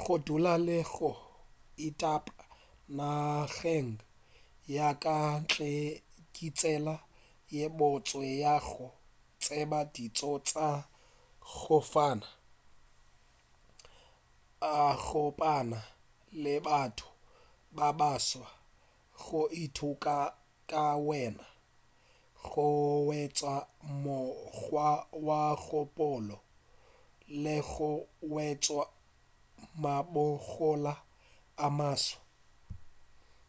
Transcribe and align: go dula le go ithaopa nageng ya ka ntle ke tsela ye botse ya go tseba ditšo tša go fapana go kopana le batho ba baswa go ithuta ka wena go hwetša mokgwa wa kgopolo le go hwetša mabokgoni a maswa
go 0.00 0.14
dula 0.26 0.54
le 0.66 0.78
go 0.92 1.10
ithaopa 1.86 2.36
nageng 2.96 3.90
ya 4.76 4.88
ka 5.02 5.14
ntle 5.40 5.72
ke 6.34 6.46
tsela 6.58 6.94
ye 7.56 7.64
botse 7.78 8.20
ya 8.44 8.54
go 8.66 8.86
tseba 9.42 9.80
ditšo 9.94 10.32
tša 10.48 10.68
go 11.52 11.76
fapana 11.92 12.28
go 14.62 14.88
kopana 15.06 15.78
le 16.42 16.54
batho 16.66 17.08
ba 17.76 17.88
baswa 17.98 18.48
go 19.22 19.40
ithuta 19.62 20.16
ka 20.70 20.84
wena 21.06 21.46
go 22.50 22.58
hwetša 23.04 23.54
mokgwa 24.02 24.88
wa 25.26 25.42
kgopolo 25.62 26.36
le 27.42 27.56
go 27.70 27.90
hwetša 28.30 28.80
mabokgoni 29.82 30.94
a 31.64 31.66
maswa 31.78 32.20